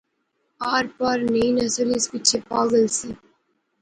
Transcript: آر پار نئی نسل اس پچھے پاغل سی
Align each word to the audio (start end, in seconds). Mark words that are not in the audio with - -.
آر 0.73 0.85
پار 0.97 1.19
نئی 1.33 1.49
نسل 1.57 1.89
اس 1.95 2.05
پچھے 2.11 2.37
پاغل 2.49 2.83
سی 2.97 3.09